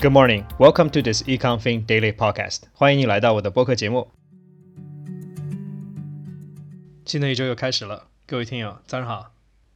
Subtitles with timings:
[0.00, 2.62] Good morning, welcome to this EconFin Daily Podcast。
[2.72, 4.10] 欢迎你来到我的播客节目。
[7.04, 9.34] 新的一周又开始了，各位听友，早上好。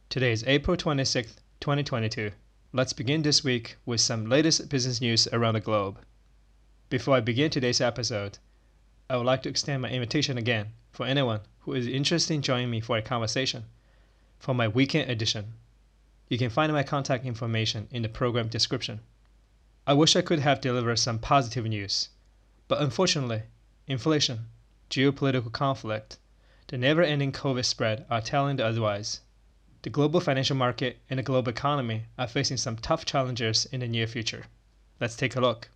[0.09, 2.31] Today is April 26th, 2022.
[2.73, 5.95] Let's begin this week with some latest business news around the globe.
[6.89, 8.39] Before I begin today's episode,
[9.07, 12.69] I would like to extend my invitation again for anyone who is interested in joining
[12.69, 13.63] me for a conversation
[14.39, 15.53] for my weekend edition.
[16.29, 18.99] You can find my contact information in the program description.
[19.89, 22.09] I wish I could have delivered some positive news,
[22.67, 23.43] but unfortunately,
[23.87, 24.47] inflation,
[24.89, 26.17] geopolitical conflict,
[26.67, 29.21] the never ending COVID spread are telling the otherwise.
[29.83, 33.87] The global financial market and the global economy are facing some tough challenges in the
[33.87, 34.47] near future.
[34.99, 35.69] Let's take a look.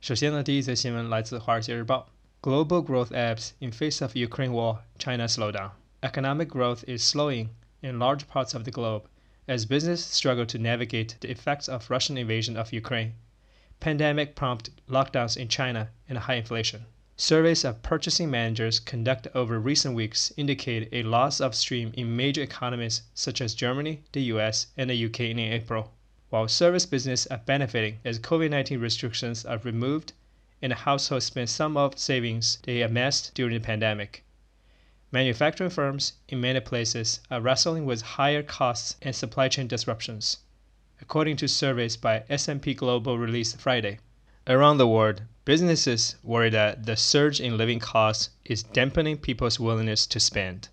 [0.00, 2.08] 首先呢，第一则新闻来自《华尔街日报》：
[2.48, 5.72] Global growth ebbs in face of Ukraine war, China slowdown.
[6.02, 7.48] Economic growth is slowing
[7.80, 9.06] in large parts of the globe
[9.48, 13.14] as business struggle to navigate the effects of Russian invasion of Ukraine
[13.81, 16.85] pandemic prompt lockdowns in China, and high inflation.
[17.17, 22.43] Surveys of purchasing managers conducted over recent weeks indicate a loss of stream in major
[22.43, 25.91] economies such as Germany, the US, and the UK in April,
[26.29, 30.13] while service business are benefiting as COVID 19 restrictions are removed
[30.61, 34.23] and households spend some of savings they amassed during the pandemic.
[35.11, 40.37] Manufacturing firms in many places are wrestling with higher costs and supply chain disruptions
[41.00, 43.98] according to surveys by S&P Global released Friday.
[44.46, 50.06] Around the world, businesses worry that the surge in living costs is dampening people's willingness
[50.06, 50.68] to spend.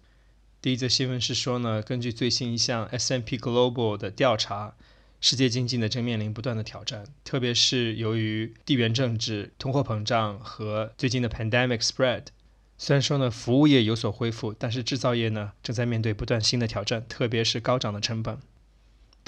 [0.62, 4.76] 第一则新闻是说呢，根据最新一项 S&P Global 的调查，
[5.20, 12.26] 世界经济呢正面临不断的挑战，特别是由于地缘政治、通货膨胀和最近的 pandemic spread。
[12.78, 18.38] 虽然说呢，服务业有所恢复，但是制造业呢正在面对不断新的挑战，特别是高涨的成本。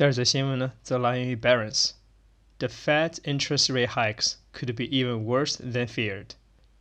[0.01, 1.91] 第二则新闻呢，则来源于 Barron's。
[2.56, 6.29] The Fed's interest rate hikes could be even worse than feared.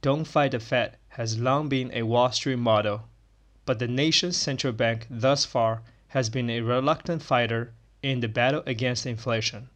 [0.01, 3.01] Don't fight the Fed has long been a Wall Street motto,
[3.65, 5.81] but the nation's central bank thus far
[6.15, 9.67] has been a reluctant fighter in the battle against inflation.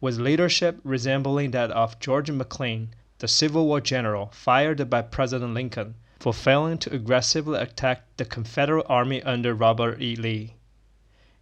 [0.00, 5.96] With leadership resembling that of George McClellan, the Civil War general fired by President Lincoln
[6.20, 10.14] for failing to aggressively attack the Confederate Army under Robert E.
[10.14, 10.54] Lee.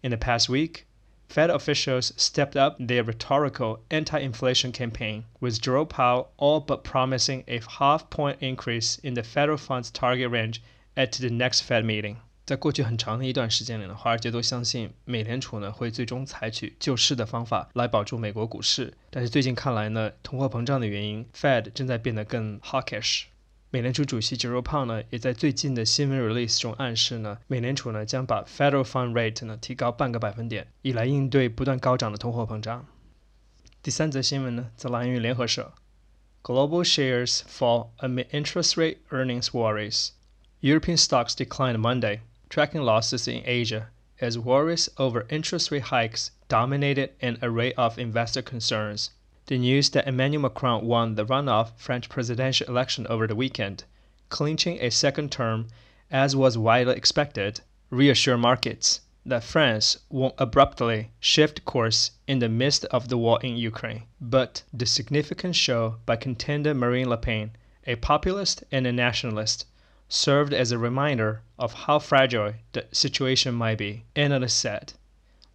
[0.03, 0.87] In the past week,
[1.30, 7.44] Fed officials stepped up their rhetorical anti inflation campaign, with Jerome Powell all but promising
[7.48, 10.62] a half point increase in the federal funds target range
[10.96, 12.16] at the next Fed meeting.
[12.46, 18.94] 在过去很长的一段时间里呢，华尔街都相信美联储呢会最终采取救市的方法来保住美国股市。
[19.10, 23.26] 但是最近看来呢，通货膨胀的原因，Fed 正在变得更 hawkish。
[23.70, 32.86] 美联储主席 Jerome Powell 呢，也在最近的新闻 release 中暗示呢，美联储呢将把 Federal Fund Rate 呢提高半个百分点，以来应对不断高涨的通货膨胀。
[33.84, 35.74] 第三则新闻呢，则来源于联合社：
[36.42, 40.12] Global shares fall amid interest rate earnings worries.
[40.62, 43.88] European stocks declined Monday, tracking losses in Asia
[44.20, 49.10] as worries over interest rate hikes dominated an array of investor concerns.
[49.51, 53.83] The news that Emmanuel Macron won the runoff French presidential election over the weekend,
[54.29, 55.67] clinching a second term,
[56.09, 62.85] as was widely expected, reassured markets that France won't abruptly shift course in the midst
[62.93, 64.05] of the war in Ukraine.
[64.21, 67.51] But the significant show by contender Marine Le Pen,
[67.89, 69.67] a populist and a nationalist,
[70.09, 74.05] served as a reminder of how fragile the situation might be.
[74.15, 74.93] Analysts said.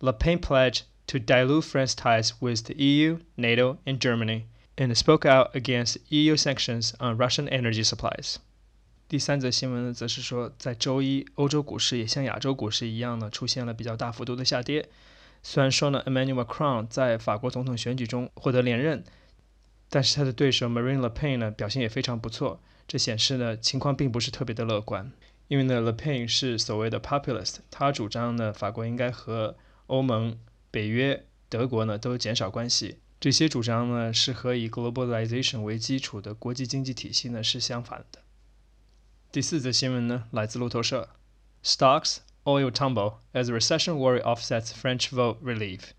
[0.02, 4.46] Le Pen pledged to dilute France's ties with the EU, NATO, and Germany,
[4.78, 8.38] and spoke out against EU sanctions on Russian energy supplies.
[9.08, 14.90] 第三则新闻呢，则是说，在周一，欧洲股市也像亚洲股市一样呢，出现了比较大幅度的下跌。
[15.44, 19.04] 虽然说呢，Emmanuel Macron 在法国总统选举中获得连任，
[19.90, 22.60] 但是他的对手 Marine Le Pen 呢，表现也非常不错。
[22.88, 25.12] 这显示呢，情况并不是特别的乐观。
[25.48, 29.56] 因为呢，Le Pen 是所谓的 populist，他主张呢，法国应该和
[29.86, 30.36] 欧盟
[30.75, 38.21] 北约、德国呢都减少关系，这些主张呢是和以 globalization 为基础的国际经济体系呢是相反的。
[39.33, 41.09] 第四则新闻呢来自路透社，
[41.63, 45.93] Stocks oil tumble as recession worry offsets French vote relief.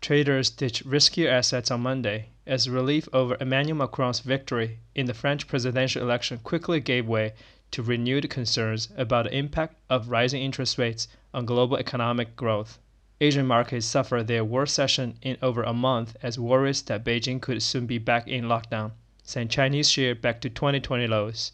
[0.00, 5.46] Traders ditched riskier assets on Monday as relief over Emmanuel Macron's victory in the French
[5.46, 7.32] presidential election quickly gave way
[7.70, 12.78] to renewed concerns about the impact of rising interest rates on global economic growth.
[13.20, 17.62] Asian markets suffered their worst session in over a month as worries that Beijing could
[17.62, 18.92] soon be back in lockdown
[19.22, 21.52] sent Chinese share back to 2020 lows.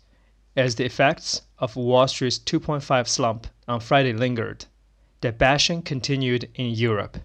[0.57, 4.67] As the effects of Wall Street's 2.5 slump on Friday lingered,
[5.21, 7.21] the bashing continued in Europe.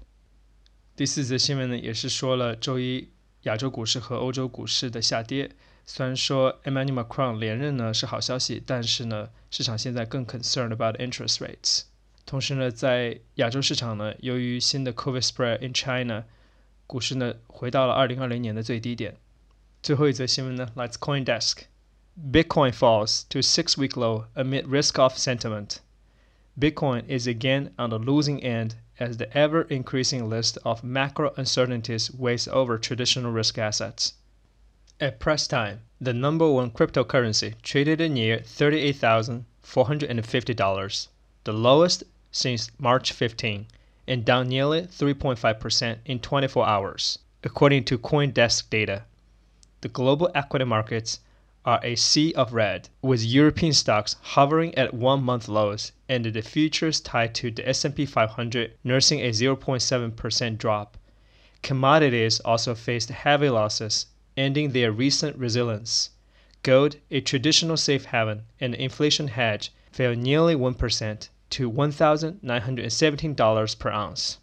[0.95, 3.09] 第四则新闻呢，也是说了周一
[3.43, 5.51] 亚洲股市和欧洲股市的下跌。
[5.87, 11.81] 虽然说 Emmanuel Macron 连任呢是好消息，但是呢，市场现在更 concerned about interest rates。
[12.29, 16.25] 同时呢，在亚洲市场呢，由于新的 COVID spread in China，
[16.87, 19.17] 股市呢回到了2020年的最低点。
[19.83, 25.81] 最后一则新闻呢来自 CoinDesk。Bitcoin falls to six-week low amid risk-off sentiment.
[26.57, 32.47] Bitcoin is again on the losing end as the ever-increasing list of macro uncertainties weighs
[32.47, 34.13] over traditional risk assets.
[34.99, 41.07] At press time, the number one cryptocurrency traded at near $38,450,
[41.43, 43.66] the lowest since March 15,
[44.06, 49.04] and down nearly 3.5% in 24 hours, according to CoinDesk data.
[49.80, 51.20] The global equity markets
[51.64, 57.00] are a sea of red, with European stocks hovering at one-month lows and the futures
[57.00, 60.96] tied to the S&P 500 nursing a 0.7% drop.
[61.62, 64.06] Commodities also faced heavy losses,
[64.36, 66.10] ending their recent resilience.
[66.62, 74.34] Gold, a traditional safe haven and inflation hedge, fell nearly 1% to $1,917 per ounce.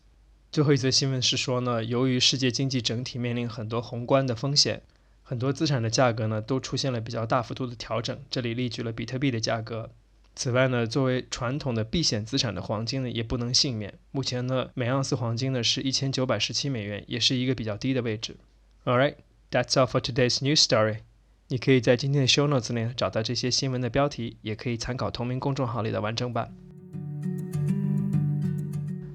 [0.51, 4.81] 最后一则新闻是说呢，由于世界经济整体面临很多宏观的风险，
[5.23, 8.17] 很多资产的价格呢都出现了比较大幅度的调整。
[8.29, 9.91] 这里例举了比特币的价格。
[10.35, 13.93] 此外呢，作为传统的避险资产的黄金呢也不能幸免。
[14.11, 18.37] 目前呢，每盎司黄金呢是一千九百十七美元，也是一个比较低的位置。
[18.85, 19.15] All right,
[19.51, 20.99] that's all for today's news story.
[21.47, 26.53] 你可以在今天的 show notes 里找到这些新闻的标题，也可以参考同名公众号里的完整版。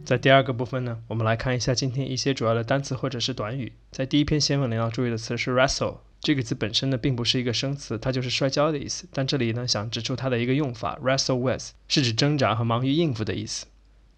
[0.04, 3.72] 在第二个部分呢，我们来看一下今天一些主要的单词或者是短语。
[3.92, 9.06] 在第一篇新闻里要注意的词是 wrestle，这个词本身呢并不是一个生词，它就是摔跤的意思。
[9.12, 13.66] 但这里呢想指出它的一个用法，wrestle with 是指挣扎和忙于应付的意思。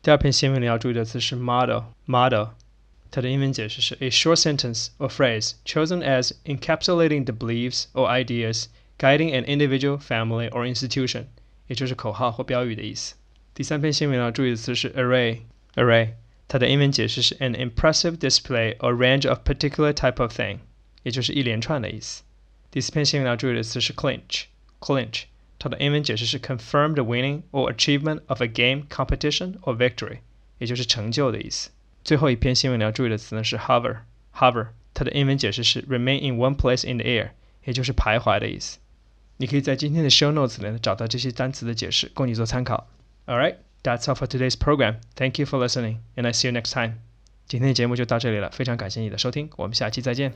[0.03, 2.49] 第二篇新闻里要注意的词是 model，model，
[3.11, 8.67] 它的英文解释是 a short sentence or phrase chosen as encapsulating the beliefs or ideas
[8.99, 11.27] guiding an individual, family or institution，
[11.67, 13.15] 也就是口号或标语的意思。
[13.55, 15.41] 第三篇新闻要注意的词是 array。
[15.76, 16.14] Array，
[16.48, 20.60] 它的英文解释是 an impressive display or range of particular type of thing，
[21.04, 22.24] 也就是一连串的意思。
[22.72, 25.24] 第四篇新闻要注意的词是 clinch，clinch，
[25.58, 30.20] 它的英文解释是 confirm the winning or achievement of a game, competition or victory，
[30.58, 31.70] 也就是成就的意思。
[32.04, 37.30] 最后一篇新闻要注意的词呢是 hover，hover，它的英文解释是 remain in one place in the air，
[37.64, 38.80] 也就是徘徊的意思。
[39.38, 42.90] 你可以在今天的 show notes 里找到这些单词的解释，供你做参考。
[43.26, 43.56] All right。
[43.84, 44.98] That's all for today's program.
[45.16, 46.96] Thank you for listening, and I see you next time.
[47.48, 50.34] 今天的节目就到这里了，非常感谢你的收听，我们下期再见。